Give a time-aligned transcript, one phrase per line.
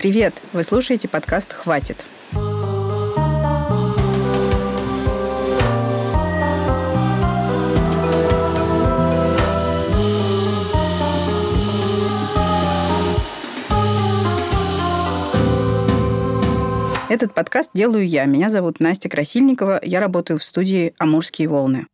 [0.00, 0.40] Привет!
[0.54, 2.06] Вы слушаете подкаст «Хватит».
[17.10, 18.24] Этот подкаст делаю я.
[18.24, 19.80] Меня зовут Настя Красильникова.
[19.82, 21.88] Я работаю в студии «Амурские волны».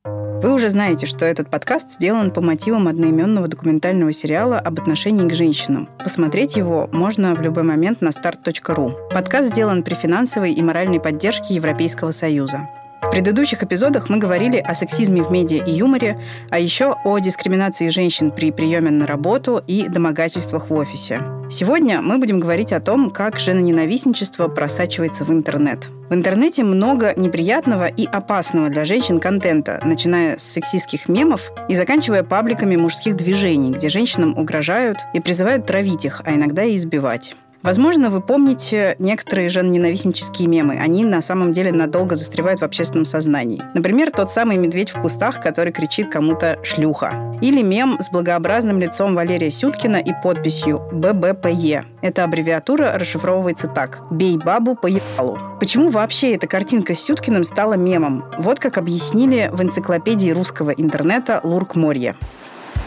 [0.46, 5.34] Вы уже знаете, что этот подкаст сделан по мотивам одноименного документального сериала об отношении к
[5.34, 5.88] женщинам.
[5.98, 9.08] Посмотреть его можно в любой момент на start.ru.
[9.12, 12.68] Подкаст сделан при финансовой и моральной поддержке Европейского Союза.
[13.16, 16.20] Предыдущих эпизодах мы говорили о сексизме в медиа и юморе,
[16.50, 21.22] а еще о дискриминации женщин при приеме на работу и домогательствах в офисе.
[21.48, 25.88] Сегодня мы будем говорить о том, как женоненавистничество просачивается в интернет.
[26.10, 32.22] В интернете много неприятного и опасного для женщин контента, начиная с сексистских мемов и заканчивая
[32.22, 37.34] пабликами мужских движений, где женщинам угрожают и призывают травить их, а иногда и избивать.
[37.66, 40.78] Возможно, вы помните некоторые женоненавистнические мемы.
[40.80, 43.60] Они на самом деле надолго застревают в общественном сознании.
[43.74, 47.36] Например, тот самый медведь в кустах, который кричит кому-то «шлюха».
[47.42, 51.82] Или мем с благообразным лицом Валерия Сюткина и подписью «ББПЕ».
[52.02, 55.36] Эта аббревиатура расшифровывается так «Бей бабу по ебалу».
[55.58, 58.26] Почему вообще эта картинка с Сюткиным стала мемом?
[58.38, 62.14] Вот как объяснили в энциклопедии русского интернета Лурк Морье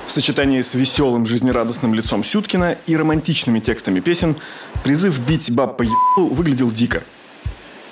[0.10, 4.36] в сочетании с веселым жизнерадостным лицом Сюткина и романтичными текстами песен
[4.84, 7.04] призыв бить баб по ебалу выглядел дико–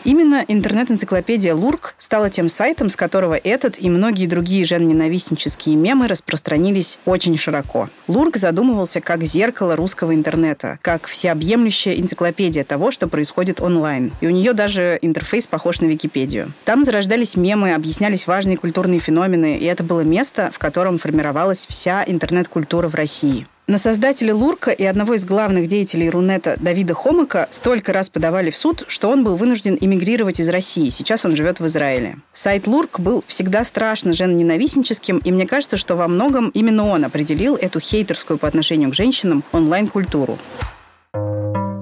[0.08, 6.98] Именно интернет-энциклопедия Лурк стала тем сайтом, с которого этот и многие другие женоненавистнические мемы распространились
[7.04, 7.90] очень широко.
[8.08, 14.14] Лурк задумывался как зеркало русского интернета, как всеобъемлющая энциклопедия того, что происходит онлайн.
[14.22, 16.54] И у нее даже интерфейс похож на Википедию.
[16.64, 22.06] Там зарождались мемы, объяснялись важные культурные феномены, и это было место, в котором формировалась вся
[22.08, 23.46] интернет-культура в России.
[23.70, 28.56] На создателя Лурка и одного из главных деятелей Рунета Давида Хомака столько раз подавали в
[28.56, 30.90] суд, что он был вынужден эмигрировать из России.
[30.90, 32.18] Сейчас он живет в Израиле.
[32.32, 37.58] Сайт Лурк был всегда страшно женоненавистническим, и мне кажется, что во многом именно он определил
[37.58, 40.38] эту хейтерскую по отношению к женщинам онлайн-культуру.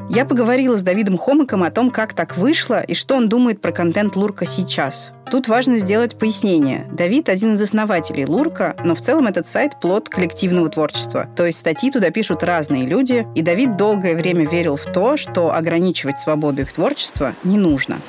[0.07, 3.71] Я поговорила с Давидом Хомаком о том, как так вышло и что он думает про
[3.71, 5.11] контент Лурка сейчас.
[5.31, 6.85] Тут важно сделать пояснение.
[6.91, 11.27] Давид– один из основателей Лурка, но в целом этот сайт– плод коллективного творчества.
[11.35, 15.51] То есть статьи туда пишут разные люди, и Давид долгое время верил в то, что
[15.51, 17.99] ограничивать свободу их творчества не нужно.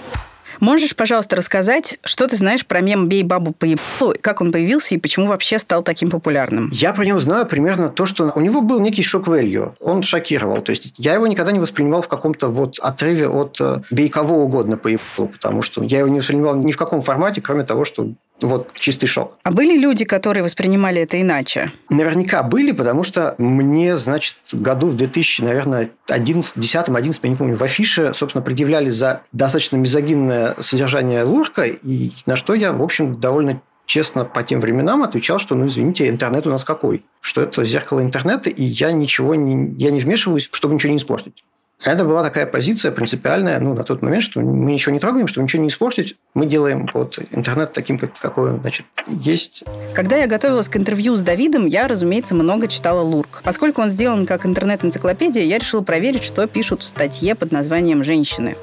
[0.61, 4.95] Можешь, пожалуйста, рассказать, что ты знаешь про мем «Бей бабу по ебалу», как он появился
[4.95, 6.71] и почему вообще стал таким популярным?
[6.73, 9.75] Я про него знаю примерно то, что у него был некий шок-вэлью.
[9.81, 10.63] Он шокировал.
[10.63, 14.43] То есть я его никогда не воспринимал в каком-то вот отрыве от э, «Бей кого
[14.45, 17.85] угодно по ебалу», потому что я его не воспринимал ни в каком формате, кроме того,
[17.85, 18.09] что
[18.41, 19.39] вот чистый шок.
[19.43, 21.73] А были люди, которые воспринимали это иначе?
[21.91, 27.37] Наверняка были, потому что мне, значит, году в 2000, наверное, 11, 10 11 я не
[27.37, 32.83] помню, в афише, собственно, предъявляли за достаточно мизогинное содержание Лурка, и на что я, в
[32.83, 37.05] общем, довольно честно по тем временам отвечал, что, ну, извините, интернет у нас какой?
[37.21, 41.45] Что это зеркало интернета, и я ничего не, я не вмешиваюсь, чтобы ничего не испортить.
[41.85, 45.45] Это была такая позиция принципиальная ну, на тот момент, что мы ничего не трогаем, чтобы
[45.45, 46.17] ничего не испортить.
[46.35, 49.63] Мы делаем вот интернет таким, как, какой он значит, есть.
[49.95, 53.43] Когда я готовилась к интервью с Давидом, я, разумеется, много читала Лурк.
[53.45, 58.57] Поскольку он сделан как интернет-энциклопедия, я решила проверить, что пишут в статье под названием «Женщины».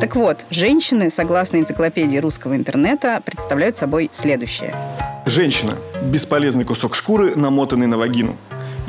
[0.00, 4.74] Так вот, женщины, согласно энциклопедии русского интернета, представляют собой следующее.
[5.26, 8.36] Женщина– бесполезный кусок шкуры, намотанный на вагину.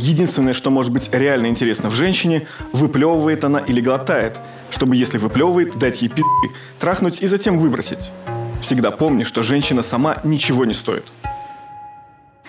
[0.02, 4.40] Единственное, что может быть реально интересно в женщине, выплевывает она или глотает,
[4.72, 6.24] чтобы, если выплевывает, дать ей пи***,
[6.80, 8.10] трахнуть и затем выбросить.
[8.64, 11.06] Всегда помни, что женщина сама ничего не стоит.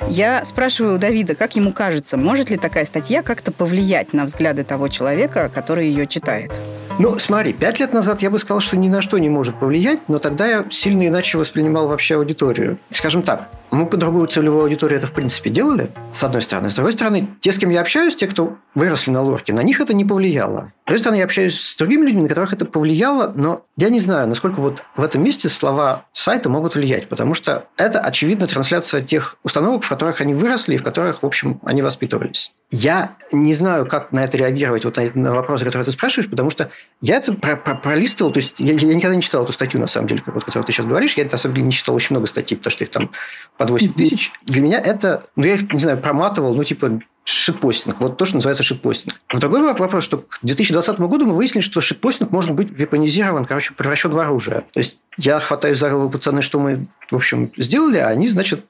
[0.09, 4.65] Я спрашиваю у Давида, как ему кажется, может ли такая статья как-то повлиять на взгляды
[4.65, 6.59] того человека, который ее читает?
[6.99, 10.09] Ну, смотри, пять лет назад я бы сказал, что ни на что не может повлиять,
[10.09, 12.79] но тогда я сильно иначе воспринимал вообще аудиторию.
[12.91, 16.71] Скажем так, мы по другую целевую аудиторию это в принципе делали, с одной стороны.
[16.71, 19.81] С другой стороны, те, с кем я общаюсь, те, кто выросли на лорке, на них
[19.81, 20.73] это не повлияло.
[20.83, 23.99] С другой стороны, я общаюсь с другими людьми, на которых это повлияло, но я не
[23.99, 29.01] знаю, насколько вот в этом месте слова сайта могут влиять, потому что это, очевидно, трансляция
[29.01, 32.53] тех установок, в которых они выросли и в которых, в общем, они воспитывались.
[32.71, 36.71] Я не знаю, как на это реагировать, вот на вопросы, которые ты спрашиваешь, потому что
[37.03, 39.89] я это про про пролистывал, то есть я, я никогда не читал эту статью, на
[39.89, 42.27] самом деле, вот, которую ты сейчас говоришь, я, на самом деле, не читал очень много
[42.27, 43.11] статей, потому что их там
[43.57, 44.33] под 8 тысяч.
[44.45, 48.01] Для меня это, ну, я их, не знаю, проматывал, ну, типа, шитпостинг.
[48.01, 49.21] Вот то, что называется шитпостинг.
[49.33, 54.11] Другой вопрос, что к 2020 году мы выяснили, что шитпостинг может быть вепонизирован, короче, превращен
[54.11, 54.65] в оружие.
[54.73, 58.65] То есть я хватаюсь за голову, пацаны, что мы, в общем, сделали, а они, значит,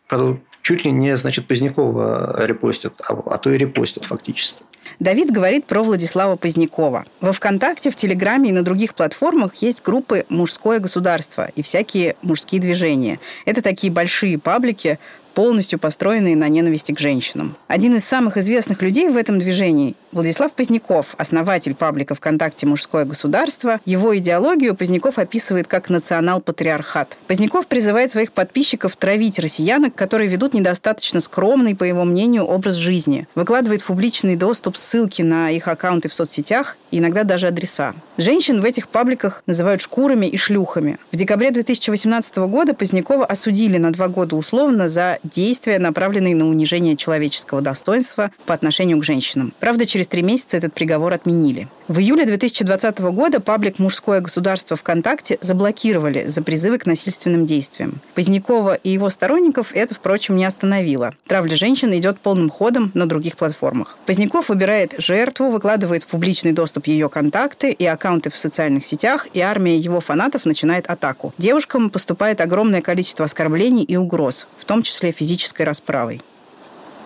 [0.62, 4.62] чуть ли не, значит, Позднякова репостят, а, а то и репостят фактически.
[4.98, 7.04] Давид говорит про Владислава Позднякова.
[7.20, 12.60] Во ВКонтакте, в Телеграме и на других платформах есть группы «Мужское государство» и всякие мужские
[12.60, 13.18] движения.
[13.44, 14.98] Это такие большие паблики,
[15.32, 17.56] полностью построенные на ненависти к женщинам.
[17.68, 23.80] Один из самых известных людей в этом движении– Владислав Поздняков, основатель паблика ВКонтакте «Мужское государство».
[23.86, 27.16] Его идеологию Поздняков описывает как национал-патриархат.
[27.28, 33.26] Поздняков призывает своих подписчиков травить россиянок, которые ведут недостаточно скромный, по его мнению, образ жизни.
[33.34, 37.94] Выкладывает в публичный доступ ссылки на их аккаунты в соцсетях и иногда даже адреса.
[38.18, 40.98] Женщин в этих пабликах называют шкурами и шлюхами.
[41.10, 46.96] В декабре 2018 года Позднякова осудили на два года условно за действия, направленные на унижение
[46.96, 49.52] человеческого достоинства по отношению к женщинам.
[49.58, 51.68] Правда, через три месяца этот приговор отменили.
[51.92, 58.00] В июле 2020 года паблик «Мужское государство ВКонтакте» заблокировали за призывы к насильственным действиям.
[58.14, 61.12] Позднякова и его сторонников это, впрочем, не остановило.
[61.26, 63.98] Травля женщин идет полным ходом на других платформах.
[64.06, 69.40] Поздняков выбирает жертву, выкладывает в публичный доступ ее контакты и аккаунты в социальных сетях, и
[69.40, 71.34] армия его фанатов начинает атаку.
[71.36, 76.22] Девушкам поступает огромное количество оскорблений и угроз, в том числе физической расправой.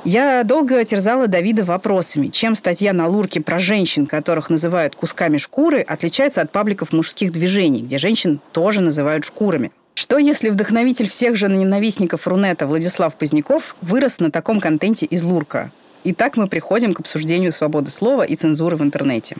[0.09, 5.81] Я долго терзала Давида вопросами, чем статья на Лурке про женщин, которых называют кусками шкуры,
[5.81, 9.73] отличается от пабликов мужских движений, где женщин тоже называют шкурами.
[9.95, 15.73] Что если вдохновитель всех же ненавистников Рунета Владислав Поздняков вырос на таком контенте из Лурка?
[16.05, 19.37] И так мы приходим к обсуждению свободы слова и цензуры в интернете.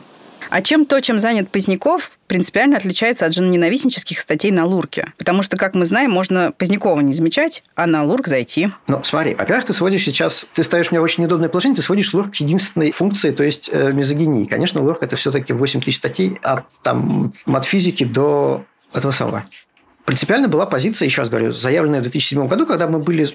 [0.49, 5.13] А чем то, чем занят Поздняков, принципиально отличается от женоненавистнических статей на Лурке?
[5.17, 8.69] Потому что, как мы знаем, можно Позднякова не замечать, а на Лурк зайти.
[8.87, 12.33] Ну, смотри, во-первых, ты сводишь сейчас, ты ставишь в очень неудобное положение, ты сводишь Лурк
[12.33, 14.45] к единственной функции, то есть э, мизогинии.
[14.45, 19.43] Конечно, Лурк– это все-таки 8 тысяч статей от там, матфизики до этого самого.
[20.05, 23.27] Принципиально была позиция, еще раз говорю, заявленная в 2007 году, когда мы были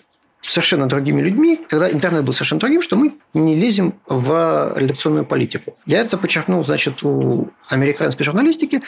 [0.42, 5.76] совершенно другими людьми, когда интернет был совершенно другим, что мы не лезем в редакционную политику.
[5.86, 8.82] Я это подчеркнул, значит, у американской журналистики.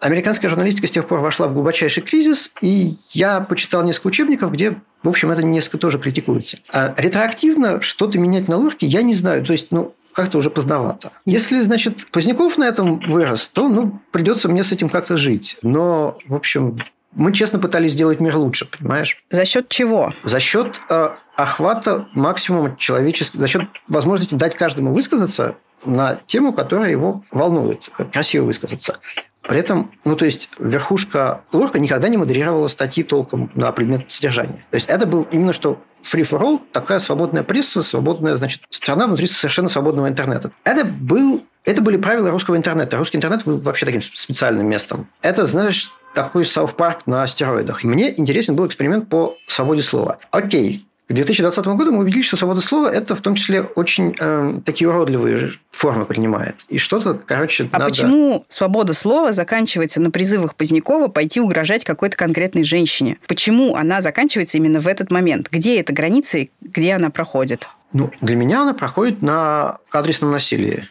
[0.00, 4.76] Американская журналистика с тех пор вошла в глубочайший кризис, и я почитал несколько учебников, где,
[5.02, 6.58] в общем, это несколько тоже критикуется.
[6.72, 9.44] А ретроактивно что-то менять на ложке я не знаю.
[9.44, 11.12] То есть, ну, как-то уже поздновато.
[11.26, 15.58] Если, значит, Поздняков на этом вырос, то, ну, придется мне с этим как-то жить.
[15.60, 16.78] Но, в общем,
[17.16, 19.16] мы честно пытались сделать мир лучше, понимаешь?
[19.30, 20.12] За счет чего?
[20.22, 26.90] За счет э, охвата максимума человеческого, за счет возможности дать каждому высказаться на тему, которая
[26.90, 28.98] его волнует, красиво высказаться.
[29.42, 34.64] При этом, ну, то есть, верхушка Лорка никогда не модерировала статьи толком на предмет содержания.
[34.70, 39.06] То есть, это был именно что free for all, такая свободная пресса, свободная, значит, страна
[39.06, 40.50] внутри совершенно свободного интернета.
[40.64, 42.96] Это был это были правила русского интернета.
[42.96, 45.08] Русский интернет был вообще таким специальным местом.
[45.20, 47.84] Это, знаешь, такой Park на астероидах.
[47.84, 50.18] И мне интересен был эксперимент по свободе слова.
[50.30, 54.58] Окей, к 2020 году мы убедились, что свобода слова это в том числе очень э,
[54.64, 56.56] такие уродливые формы принимает.
[56.68, 57.90] И что-то, короче, А надо...
[57.90, 63.18] почему свобода слова заканчивается на призывах Позднякова пойти угрожать какой-то конкретной женщине?
[63.28, 65.48] Почему она заканчивается именно в этот момент?
[65.48, 67.68] Где эта граница и где она проходит?
[67.92, 70.88] Ну, для меня она проходит на адресном насилии.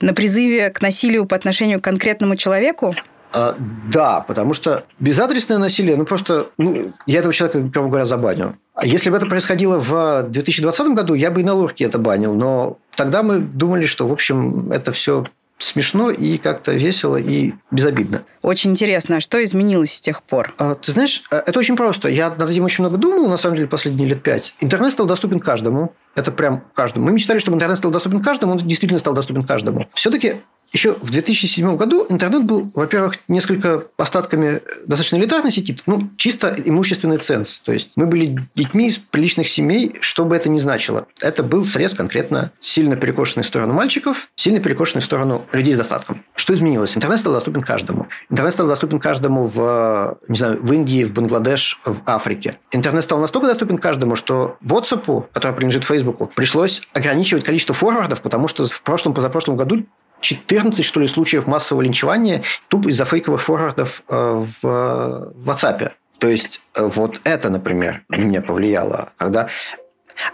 [0.00, 2.94] На призыве к насилию по отношению к конкретному человеку?
[3.32, 3.54] А,
[3.92, 8.56] да, потому что безадресное насилие, ну просто, ну, я этого человека, грубо говоря, забаню.
[8.74, 12.34] А если бы это происходило в 2020 году, я бы и на лурке это банил,
[12.34, 15.26] но тогда мы думали, что, в общем, это все
[15.58, 18.24] смешно и как-то весело и безобидно.
[18.42, 20.54] Очень интересно, а что изменилось с тех пор?
[20.58, 22.08] А, ты знаешь, э, это очень просто.
[22.08, 24.54] Я над этим очень много думал, на самом деле, последние лет пять.
[24.60, 25.94] Интернет стал доступен каждому.
[26.14, 27.06] Это прям каждому.
[27.06, 29.88] Мы мечтали, чтобы интернет стал доступен каждому, он действительно стал доступен каждому.
[29.94, 30.42] Все-таки
[30.72, 37.18] еще в 2007 году интернет был, во-первых, несколько остатками достаточно элитарной сети, ну, чисто имущественный
[37.18, 37.58] ценз.
[37.58, 41.06] То есть, мы были детьми из приличных семей, что бы это ни значило.
[41.20, 45.76] Это был срез конкретно сильно перекошенный в сторону мальчиков, сильно перекошенный в сторону людей с
[45.76, 46.24] достатком.
[46.34, 46.96] Что изменилось?
[46.96, 48.08] Интернет стал доступен каждому.
[48.30, 52.56] Интернет стал доступен каждому в, не знаю, в Индии, в Бангладеш, в Африке.
[52.72, 58.48] Интернет стал настолько доступен каждому, что WhatsApp, который принадлежит Facebook, пришлось ограничивать количество форвардов, потому
[58.48, 59.86] что в прошлом-позапрошлом году
[60.26, 65.92] 14, что ли, случаев массового линчевания тупо из-за фейковых форвардов э, в WhatsApp.
[66.18, 69.12] То есть, э, вот это, например, на меня повлияло.
[69.18, 69.48] Когда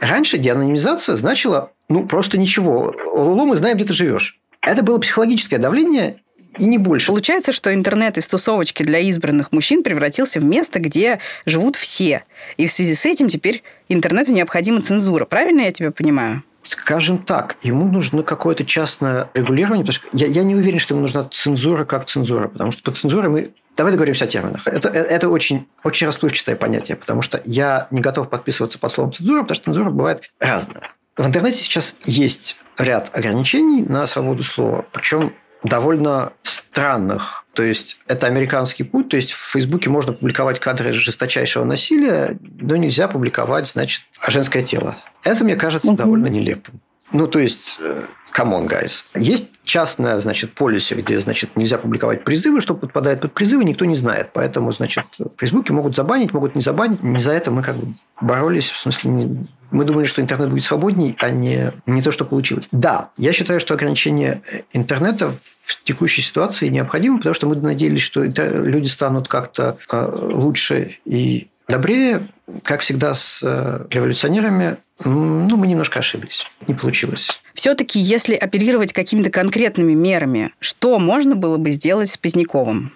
[0.00, 2.94] раньше деанонимизация значила, ну, просто ничего.
[3.12, 4.38] Лулу мы знаем, где ты живешь.
[4.62, 6.20] Это было психологическое давление,
[6.58, 7.08] и не больше.
[7.08, 12.24] Получается, что интернет из тусовочки для избранных мужчин превратился в место, где живут все.
[12.58, 15.24] И в связи с этим теперь интернету необходима цензура.
[15.24, 16.44] Правильно я тебя понимаю?
[16.62, 21.02] Скажем так, ему нужно какое-то частное регулирование, потому что я, я не уверен, что ему
[21.02, 24.66] нужна цензура как цензура, потому что под цензурой мы Давай договоримся о терминах.
[24.66, 29.42] Это, это очень, очень расплывчатое понятие, потому что я не готов подписываться под словом цензура,
[29.42, 30.90] потому что цензура бывает разная.
[31.16, 37.44] В интернете сейчас есть ряд ограничений на свободу слова, причем довольно странных.
[37.54, 39.08] То есть, это американский путь.
[39.10, 44.96] То есть, в Фейсбуке можно публиковать кадры жесточайшего насилия, но нельзя публиковать, значит, женское тело.
[45.22, 45.96] Это, мне кажется, угу.
[45.96, 46.80] довольно нелепым.
[47.12, 48.04] Ну, то есть, э,
[48.34, 49.04] come on, guys.
[49.14, 53.94] Есть частная, значит, полиси, где, значит, нельзя публиковать призывы, что подпадает под призывы, никто не
[53.94, 54.30] знает.
[54.32, 57.02] Поэтому, значит, в Фейсбуке могут забанить, могут не забанить.
[57.02, 58.70] Не за это мы как бы боролись.
[58.70, 59.46] В смысле, не...
[59.72, 62.68] мы думали, что интернет будет свободней, а не, не то, что получилось.
[62.70, 68.22] Да, я считаю, что ограничение интернета в текущей ситуации необходимо, потому что мы надеялись, что
[68.22, 72.28] люди станут как-то э, лучше и добрее.
[72.62, 76.46] Как всегда с э, революционерами, ну, мы немножко ошиблись.
[76.66, 77.40] Не получилось.
[77.54, 82.92] Все-таки, если оперировать какими-то конкретными мерами, что можно было бы сделать с Поздняковым?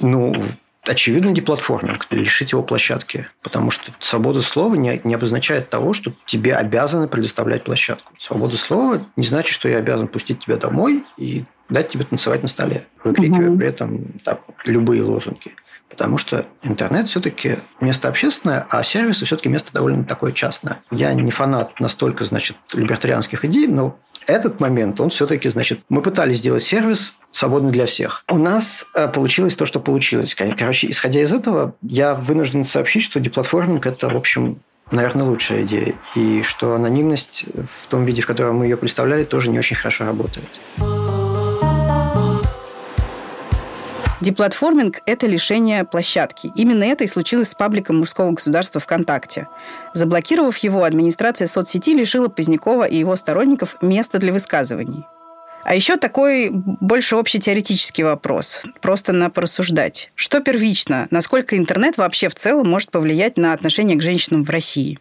[0.00, 0.34] Ну,
[0.86, 3.28] очевидно, деплатформинг, лишить его площадки.
[3.42, 8.12] Потому что свобода слова не, не обозначает того, что тебе обязаны предоставлять площадку.
[8.18, 12.48] Свобода слова не значит, что я обязан пустить тебя домой и дать тебе танцевать на
[12.48, 13.58] столе, выкрикивая угу.
[13.58, 15.54] при этом там, любые лозунги.
[15.90, 20.80] Потому что интернет все-таки место общественное, а сервисы все-таки место довольно такое частное.
[20.90, 26.38] Я не фанат настолько, значит, либертарианских идей, но этот момент, он все-таки, значит, мы пытались
[26.38, 28.24] сделать сервис свободный для всех.
[28.28, 30.34] У нас э, получилось то, что получилось.
[30.34, 35.94] Короче, исходя из этого, я вынужден сообщить, что деплатформинг– это, в общем, наверное, лучшая идея.
[36.14, 37.44] И что анонимность
[37.82, 40.48] в том виде, в котором мы ее представляли, тоже не очень хорошо работает.
[44.20, 46.52] Деплатформинг– это лишение площадки.
[46.54, 49.48] Именно это и случилось с пабликом мужского государства ВКонтакте.
[49.94, 55.04] Заблокировав его, администрация соцсети лишила Позднякова и его сторонников места для высказываний.
[55.62, 60.10] А еще такой больше общий теоретический вопрос, просто на порассуждать.
[60.14, 61.06] Что первично?
[61.10, 64.98] Насколько интернет вообще в целом может повлиять на отношение к женщинам в России?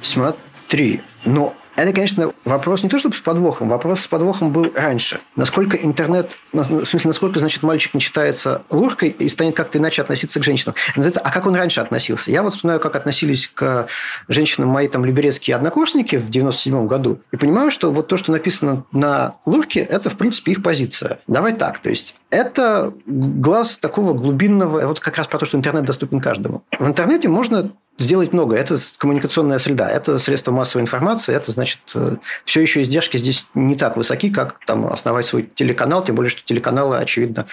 [0.00, 5.20] Смотри, но это, конечно, вопрос не то чтобы с подвохом, вопрос с подвохом был раньше.
[5.36, 10.40] Насколько интернет, в смысле, насколько, значит, мальчик не читается луркой и станет как-то иначе относиться
[10.40, 10.74] к женщинам.
[10.96, 12.30] Называется, а как он раньше относился?
[12.32, 13.86] Я вот вспоминаю, как относились к
[14.26, 18.84] женщинам мои там либерецкие однокурсники в 97 году, и понимаю, что вот то, что написано
[18.90, 21.20] на лурке, это, в принципе, их позиция.
[21.28, 25.84] Давай так, то есть, это глаз такого глубинного, вот как раз про то, что интернет
[25.84, 26.64] доступен каждому.
[26.78, 28.56] В интернете можно сделать много.
[28.56, 33.74] Это коммуникационная среда, это средства массовой информации, это значит э, все еще издержки здесь не
[33.74, 37.46] так высоки, как там основать свой телеканал, тем более, что телеканалы, очевидно,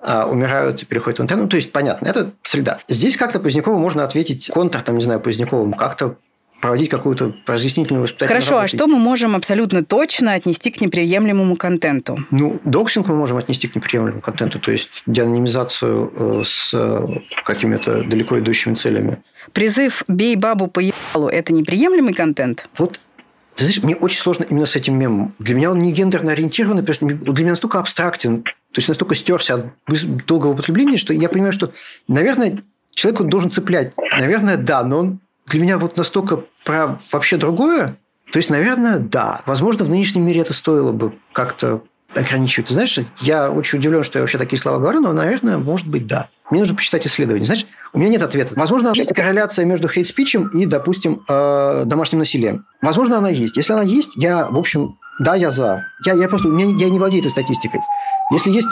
[0.00, 1.44] а, умирают и переходят в интернет.
[1.44, 2.80] Ну, то есть, понятно, это среда.
[2.88, 6.16] Здесь как-то Позднякову можно ответить контр, там, не знаю, Поздняковым, как-то
[6.64, 8.64] проводить какую-то разъяснительную воспитательную Хорошо, работу.
[8.64, 12.16] а что мы можем абсолютно точно отнести к неприемлемому контенту?
[12.30, 17.06] Ну, доксинг мы можем отнести к неприемлемому контенту, то есть деанонимизацию э, с э,
[17.44, 19.18] какими-то далеко идущими целями.
[19.52, 22.66] Призыв «бей бабу по ебалу»– это неприемлемый контент?
[22.78, 22.98] Вот
[23.56, 25.34] ты знаешь, мне очень сложно именно с этим мемом.
[25.38, 29.14] Для меня он не гендерно ориентированный, потому что для меня настолько абстрактен, то есть настолько
[29.14, 31.72] стерся от долгого употребления, что я понимаю, что,
[32.08, 32.62] наверное,
[32.94, 33.92] человек он должен цеплять.
[34.18, 37.96] Наверное, да, но он для меня вот настолько про вообще другое.
[38.32, 39.42] То есть, наверное, да.
[39.46, 41.82] Возможно, в нынешнем мире это стоило бы как-то
[42.14, 42.68] ограничивать.
[42.68, 46.28] Знаешь, я очень удивлен, что я вообще такие слова говорю, но, наверное, может быть, да.
[46.50, 47.44] Мне нужно почитать исследования.
[47.44, 48.54] Знаешь, у меня нет ответа.
[48.56, 52.66] Возможно, есть корреляция между хейт-спичем и, допустим, э, домашним насилием.
[52.82, 53.56] Возможно, она есть.
[53.56, 55.86] Если она есть, я, в общем, да, я за.
[56.04, 57.80] Я, я просто, меня, я не владею этой статистикой.
[58.30, 58.68] Если есть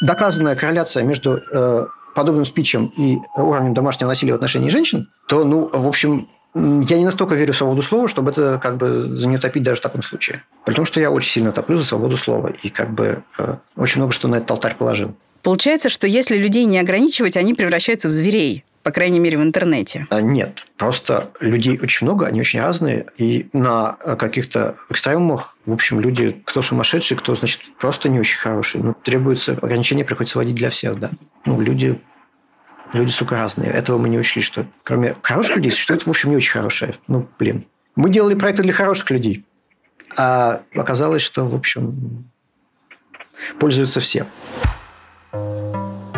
[0.00, 1.86] доказанная корреляция между э,
[2.16, 7.04] подобным спичем и уровнем домашнего насилия в отношении женщин, то, ну, в общем, я не
[7.04, 10.00] настолько верю в свободу слова, чтобы это как бы за нее топить даже в таком
[10.00, 10.42] случае.
[10.64, 13.98] При том, что я очень сильно топлю за свободу слова и как бы э, очень
[13.98, 15.14] много что на этот алтарь положил.
[15.42, 20.06] Получается, что если людей не ограничивать, они превращаются в зверей по крайней мере, в интернете?
[20.10, 20.64] А, нет.
[20.76, 23.06] Просто людей очень много, они очень разные.
[23.18, 28.80] И на каких-то экстремумах, в общем, люди, кто сумасшедший, кто, значит, просто не очень хороший.
[28.80, 31.10] Ну, требуется ограничения, приходится вводить для всех, да.
[31.44, 32.00] Ну, люди
[32.92, 33.72] Люди, сука, разные.
[33.72, 36.96] Этого мы не учли, что кроме хороших людей, это, в общем, не очень хорошее.
[37.08, 37.64] Ну, блин.
[37.96, 39.44] Мы делали проекты для хороших людей.
[40.16, 42.30] А оказалось, что, в общем,
[43.58, 44.28] пользуются все.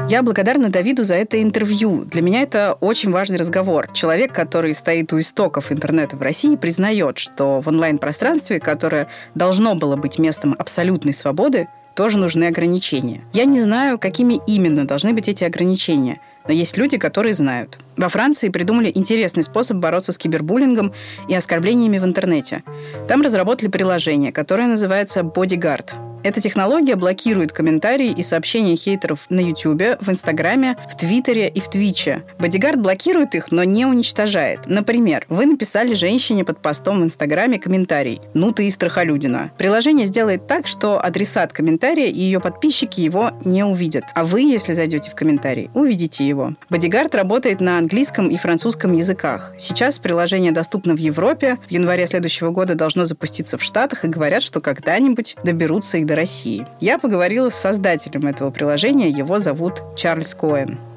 [0.09, 2.07] Я благодарна Давиду за это интервью.
[2.07, 3.91] Для меня это очень важный разговор.
[3.93, 9.97] Человек, который стоит у истоков интернета в России, признает, что в онлайн-пространстве, которое должно было
[9.97, 13.21] быть местом абсолютной свободы, тоже нужны ограничения.
[13.35, 16.21] Я не знаю, какими именно должны быть эти ограничения.
[16.47, 17.79] но есть люди, которые знают.
[17.99, 20.95] Во Франции придумали интересный способ бороться с кибербуллингом
[21.29, 22.63] и оскорблениями в интернете.
[23.09, 26.08] Там разработали приложение, которое называется Bodyguard.
[26.25, 31.69] Эта технология блокирует комментарии и сообщения хейтеров на YouTube, в Инстаграме, в Твиттере и в
[31.69, 32.25] Твиче.
[32.39, 34.67] Бодигард блокирует их, но не уничтожает.
[34.67, 39.53] Например, вы написали женщине под постом в Инстаграме комментарий «Ну ты и страхолюдина».
[39.59, 44.05] Приложение сделает так, что адресат комментария и ее подписчики его не увидят.
[44.15, 46.55] А вы, если зайдете в комментарий, увидите его.
[46.69, 49.55] Бодигард работает на английском и французском языках.
[49.57, 51.59] Сейчас приложение доступно в Европе.
[51.69, 56.17] В январе следующего года должно запуститься в Штатах и говорят, что когда-нибудь доберутся и до
[56.17, 56.67] России.
[56.81, 60.88] Я поговорила с создателем этого приложения, его зовут Чарльз Коэн.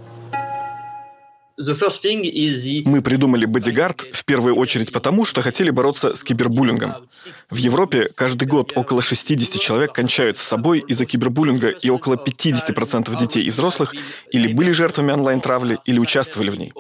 [2.85, 7.07] Мы придумали бодигард в первую очередь потому, что хотели бороться с кибербуллингом.
[7.49, 13.15] В Европе каждый год около 60 человек кончают с собой из-за кибербуллинга, и около 50%
[13.19, 13.93] детей и взрослых
[14.31, 16.73] или были жертвами онлайн-травли, или участвовали в ней.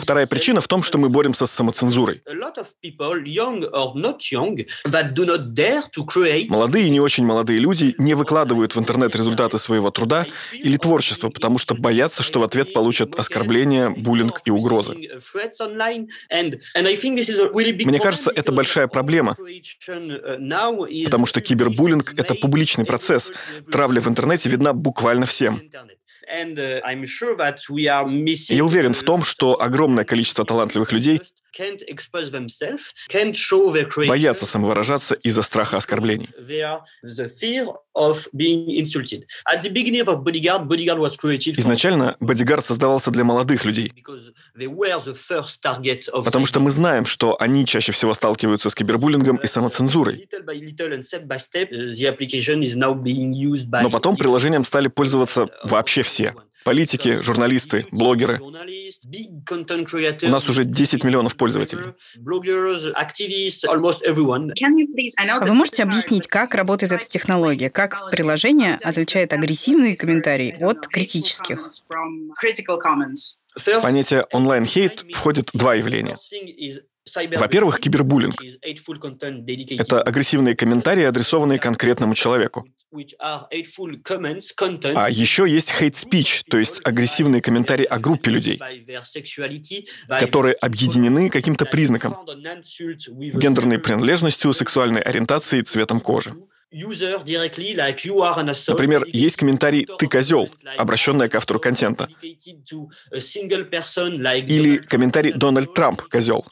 [0.00, 2.22] Вторая причина в том, что мы боремся с самоцензурой.
[6.48, 10.76] Молодые и не очень молодые люди не выкладывают выкладывают в интернет результаты своего труда или
[10.76, 14.94] творчества, потому что боятся, что в ответ получат оскорбления, буллинг и угрозы.
[17.84, 19.36] Мне кажется, это большая проблема,
[21.04, 23.32] потому что кибербуллинг— это публичный процесс.
[23.72, 25.62] Травля в интернете видна буквально всем.
[26.28, 26.82] Я
[28.64, 31.22] уверен в том, что огромное количество талантливых людей
[34.08, 36.28] боятся самовыражаться из-за страха оскорблений.
[41.60, 43.92] Изначально бодигард создавался для молодых людей,
[46.24, 50.28] потому что мы знаем, что они чаще всего сталкиваются с кибербуллингом и самоцензурой.
[53.82, 56.34] Но потом приложением стали пользоваться вообще все
[56.66, 58.40] политики, журналисты, блогеры.
[58.40, 61.84] У нас уже 10 миллионов пользователей.
[65.16, 67.70] А вы можете объяснить, как работает эта технология?
[67.70, 71.70] Как приложение отличает агрессивные комментарии от критических?
[73.56, 76.18] В понятие онлайн-хейт входит два явления.
[77.38, 78.42] Во-первых, кибербуллинг.
[79.78, 82.66] Это агрессивные комментарии, адресованные конкретному человеку.
[84.96, 88.60] А еще есть hate speech, то есть агрессивные комментарии о группе людей,
[90.08, 96.34] которые объединены каким-то признаком, гендерной принадлежностью, сексуальной ориентацией, цветом кожи.
[96.72, 102.08] Например, есть комментарий «ты козел», обращенный к автору контента.
[104.48, 106.44] Или комментарий «Дональд Трамп козел».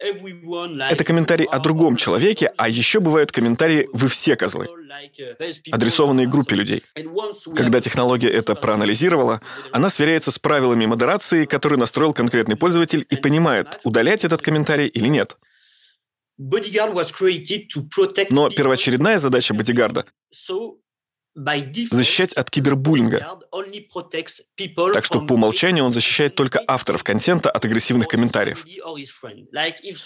[0.00, 4.66] Это комментарий о другом человеке, а еще бывают комментарии «вы все козлы»,
[5.70, 6.82] адресованные группе людей.
[7.54, 13.78] Когда технология это проанализировала, она сверяется с правилами модерации, которые настроил конкретный пользователь и понимает,
[13.84, 15.36] удалять этот комментарий или нет.
[16.38, 16.58] Но
[18.50, 20.06] первоочередная задача бодигарда
[21.34, 23.38] защищать от кибербуллинга.
[24.92, 28.64] Так что по умолчанию он защищает только авторов контента от агрессивных комментариев.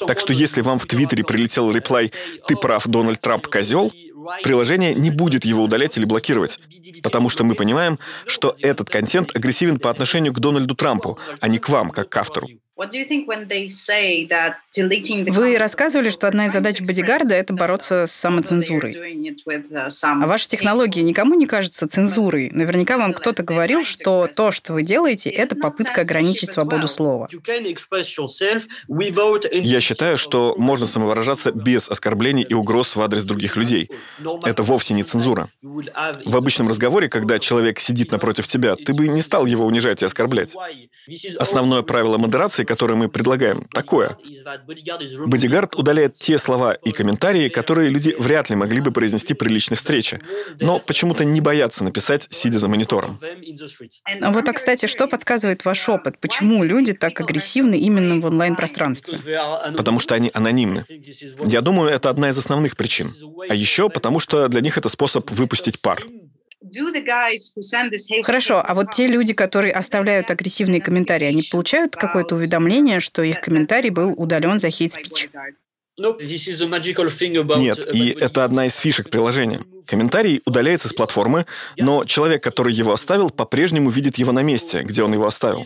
[0.07, 2.13] Так что если вам в Твиттере прилетел реплай
[2.47, 3.93] «Ты прав, Дональд Трамп козел»,
[4.43, 6.61] приложение не будет его удалять или блокировать,
[7.03, 11.59] потому что мы понимаем, что этот контент агрессивен по отношению к Дональду Трампу, а не
[11.59, 12.49] к вам, как к автору.
[15.31, 19.37] Вы рассказывали, что одна из задач бодигарда— это бороться с самоцензурой.
[20.03, 22.51] А ваша технология никому не кажется цензурой?
[22.51, 27.29] Наверняка вам кто-то говорил, что то, что вы делаете, это попытка ограничить свободу слова.
[28.89, 33.89] Я считаю, что можно самовыражаться без оскорблений и угроз в адрес других людей.
[34.45, 35.49] Это вовсе не цензура.
[35.63, 40.07] В обычном разговоре, когда человек сидит напротив тебя, ты бы не стал его унижать и
[40.07, 40.57] оскорблять.
[41.39, 44.17] Основное правило модерации информации, которую мы предлагаем, такое.
[45.27, 49.77] Бодигард удаляет те слова и комментарии, которые люди вряд ли могли бы произнести при личной
[49.77, 50.21] встрече,
[50.61, 53.19] но почему-то не боятся написать, сидя за монитором.
[54.21, 56.21] Вот, а, кстати, что подсказывает ваш опыт?
[56.21, 59.19] Почему люди так агрессивны именно в онлайн-пространстве?
[59.77, 60.85] Потому что они анонимны.
[61.47, 63.15] Я думаю, это одна из основных причин.
[63.49, 66.01] А еще потому, что для них это способ выпустить пар.
[68.23, 73.41] Хорошо, а вот те люди, которые оставляют агрессивные комментарии, они получают какое-то уведомление, что их
[73.41, 75.29] комментарий был удален за хейт-спич?
[75.97, 79.61] Нет, и это одна из фишек приложения.
[79.87, 85.03] Комментарий удаляется с платформы, но человек, который его оставил, по-прежнему видит его на месте, где
[85.03, 85.65] он его оставил.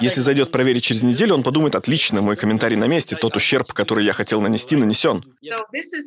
[0.00, 4.04] Если зайдет проверить через неделю, он подумает, отлично, мой комментарий на месте, тот ущерб, который
[4.04, 5.24] я хотел нанести, нанесен.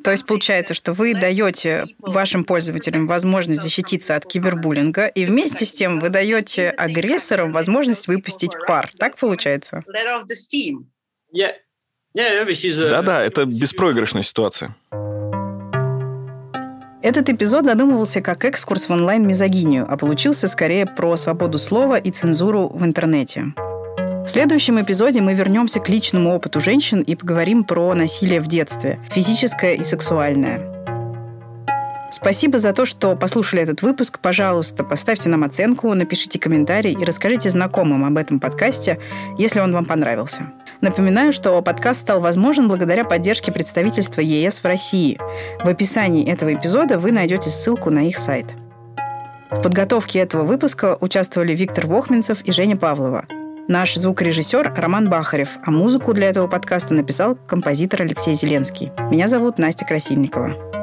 [0.03, 5.73] То есть получается, что вы даете вашим пользователям возможность защититься от кибербуллинга, и вместе с
[5.73, 8.91] тем вы даете агрессорам возможность выпустить пар.
[8.97, 9.83] Так получается?
[12.89, 14.75] Да-да, это беспроигрышная ситуация.
[17.03, 22.69] Этот эпизод задумывался как экскурс в онлайн-мизогинию, а получился скорее про свободу слова и цензуру
[22.69, 23.53] в интернете.
[24.25, 28.99] В следующем эпизоде мы вернемся к личному опыту женщин и поговорим про насилие в детстве,
[29.11, 30.76] физическое и сексуальное.
[32.09, 34.19] Спасибо за то, что послушали этот выпуск.
[34.19, 38.99] Пожалуйста, поставьте нам оценку, напишите комментарий и расскажите знакомым об этом подкасте,
[39.37, 40.53] если он вам понравился.
[40.79, 45.19] Напоминаю, что подкаст стал возможен благодаря поддержке представительства ЕС в России.
[45.63, 48.55] В описании этого эпизода вы найдете ссылку на их сайт.
[49.51, 53.25] В подготовке этого выпуска участвовали Виктор Вохминцев и Женя Павлова.
[53.67, 58.91] Наш звукорежиссер Роман Бахарев, а музыку для этого подкаста написал композитор Алексей Зеленский.
[59.11, 60.76] Меня зовут Настя Красильникова.